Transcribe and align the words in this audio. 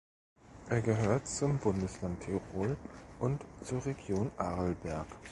Er 0.69 0.81
gehört 0.81 1.27
zum 1.27 1.59
Bundesland 1.59 2.21
Tirol 2.21 2.75
und 3.19 3.45
zur 3.63 3.85
Region 3.85 4.31
Arlberg. 4.35 5.05